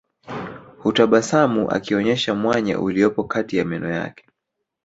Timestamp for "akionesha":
1.71-2.35